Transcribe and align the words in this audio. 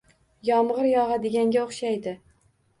Yomg'ir 0.49 0.87
yog'adiganga 0.93 1.63
o'xshaydi. 1.69 2.19